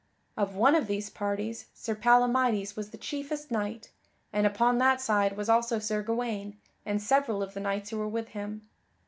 Of 0.35 0.55
one 0.55 0.73
of 0.73 0.87
these 0.87 1.11
parties, 1.11 1.67
Sir 1.75 1.93
Palamydes 1.93 2.75
was 2.75 2.89
the 2.89 2.97
chiefest 2.97 3.51
knight, 3.51 3.91
and 4.33 4.47
upon 4.47 4.79
that 4.79 4.99
side 4.99 5.37
was 5.37 5.47
also 5.47 5.77
Sir 5.77 6.01
Gawaine 6.01 6.57
and 6.87 6.99
several 6.99 7.43
of 7.43 7.53
the 7.53 7.59
knights 7.59 7.91
who 7.91 7.99
were 7.99 8.07
with 8.09 8.29
him. 8.29 8.67